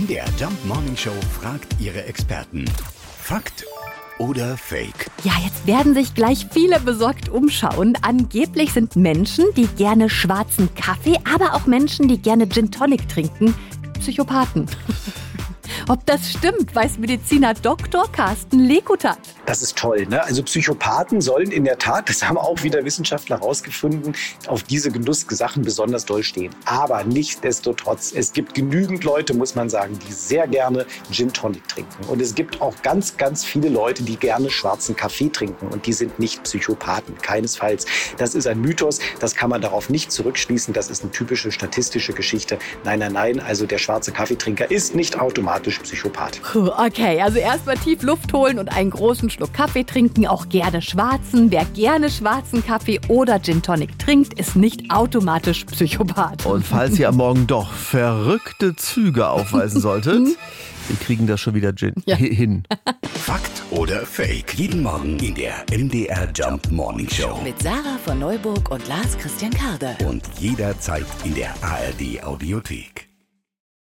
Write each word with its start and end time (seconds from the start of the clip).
MDR 0.00 0.24
Jump 0.38 0.64
Morning 0.64 0.96
Show 0.96 1.12
fragt 1.40 1.78
ihre 1.78 2.04
Experten. 2.04 2.64
Fakt 3.20 3.66
oder 4.18 4.56
Fake? 4.56 5.10
Ja, 5.24 5.32
jetzt 5.44 5.66
werden 5.66 5.94
sich 5.94 6.14
gleich 6.14 6.46
viele 6.50 6.80
besorgt 6.80 7.28
umschauen. 7.28 7.98
Angeblich 8.00 8.72
sind 8.72 8.96
Menschen, 8.96 9.46
die 9.56 9.66
gerne 9.66 10.08
schwarzen 10.08 10.74
Kaffee, 10.74 11.18
aber 11.30 11.54
auch 11.54 11.66
Menschen, 11.66 12.08
die 12.08 12.16
gerne 12.16 12.48
Gin 12.48 12.70
Tonic 12.70 13.08
trinken, 13.08 13.54
Psychopathen. 13.98 14.66
Ob 15.90 16.06
das 16.06 16.30
stimmt, 16.30 16.72
weiß 16.72 16.98
Mediziner 16.98 17.52
Dr. 17.52 18.04
Carsten 18.12 18.60
Lekutat. 18.60 19.18
Das 19.44 19.60
ist 19.60 19.76
toll. 19.76 20.06
Ne? 20.06 20.22
Also 20.22 20.44
Psychopathen 20.44 21.20
sollen 21.20 21.50
in 21.50 21.64
der 21.64 21.78
Tat, 21.78 22.08
das 22.08 22.22
haben 22.22 22.38
auch 22.38 22.62
wieder 22.62 22.84
Wissenschaftler 22.84 23.40
herausgefunden, 23.40 24.14
auf 24.46 24.62
diese 24.62 24.92
Genusssachen 24.92 25.62
besonders 25.64 26.04
doll 26.04 26.22
stehen. 26.22 26.54
Aber 26.64 27.02
nichtsdestotrotz, 27.02 28.12
es 28.14 28.32
gibt 28.32 28.54
genügend 28.54 29.02
Leute, 29.02 29.34
muss 29.34 29.56
man 29.56 29.68
sagen, 29.68 29.98
die 30.08 30.12
sehr 30.12 30.46
gerne 30.46 30.86
Gin 31.10 31.32
Tonic 31.32 31.66
trinken. 31.66 32.04
Und 32.06 32.22
es 32.22 32.36
gibt 32.36 32.60
auch 32.60 32.80
ganz, 32.82 33.16
ganz 33.16 33.44
viele 33.44 33.68
Leute, 33.68 34.04
die 34.04 34.14
gerne 34.14 34.48
schwarzen 34.48 34.94
Kaffee 34.94 35.30
trinken. 35.30 35.66
Und 35.66 35.86
die 35.86 35.92
sind 35.92 36.20
nicht 36.20 36.44
Psychopathen, 36.44 37.18
keinesfalls. 37.18 37.86
Das 38.16 38.36
ist 38.36 38.46
ein 38.46 38.60
Mythos, 38.60 39.00
das 39.18 39.34
kann 39.34 39.50
man 39.50 39.60
darauf 39.60 39.90
nicht 39.90 40.12
zurückschließen. 40.12 40.72
Das 40.72 40.88
ist 40.88 41.02
eine 41.02 41.10
typische 41.10 41.50
statistische 41.50 42.12
Geschichte. 42.12 42.60
Nein, 42.84 43.00
nein, 43.00 43.14
nein, 43.14 43.40
also 43.40 43.66
der 43.66 43.78
schwarze 43.78 44.12
Kaffeetrinker 44.12 44.70
ist 44.70 44.94
nicht 44.94 45.18
automatisch 45.18 45.79
Psychopath. 45.82 46.40
Okay, 46.54 47.20
also 47.20 47.38
erstmal 47.38 47.76
tief 47.76 48.02
Luft 48.02 48.32
holen 48.32 48.58
und 48.58 48.68
einen 48.68 48.90
großen 48.90 49.30
Schluck 49.30 49.52
Kaffee 49.52 49.84
trinken, 49.84 50.26
auch 50.26 50.48
gerne 50.48 50.82
schwarzen. 50.82 51.50
Wer 51.50 51.64
gerne 51.64 52.10
schwarzen 52.10 52.64
Kaffee 52.64 53.00
oder 53.08 53.40
Gin 53.40 53.62
Tonic 53.62 53.98
trinkt, 53.98 54.38
ist 54.38 54.56
nicht 54.56 54.90
automatisch 54.90 55.64
Psychopath. 55.64 56.46
Und 56.46 56.66
falls 56.66 56.98
ihr 56.98 57.08
am 57.08 57.16
Morgen 57.16 57.46
doch 57.46 57.72
verrückte 57.72 58.76
Züge 58.76 59.28
aufweisen 59.28 59.80
solltet, 59.80 60.26
wir 60.88 60.96
kriegen 61.00 61.26
das 61.26 61.40
schon 61.40 61.54
wieder 61.54 61.74
Gin 61.74 61.94
Ja. 62.06 62.16
hin. 62.16 62.62
Fakt 63.14 63.62
oder 63.70 64.04
Fake? 64.06 64.54
Jeden 64.54 64.82
Morgen 64.82 65.18
in 65.18 65.34
der 65.34 65.64
MDR 65.70 66.28
Jump 66.34 66.70
Morning 66.70 67.08
Show. 67.10 67.38
Mit 67.44 67.62
Sarah 67.62 67.98
von 68.04 68.18
Neuburg 68.18 68.70
und 68.70 68.86
Lars 68.88 69.16
Christian 69.18 69.52
Karde. 69.52 69.96
Und 70.06 70.22
jederzeit 70.38 71.04
in 71.24 71.34
der 71.34 71.50
ARD 71.62 72.22
Audiothek. 72.24 73.09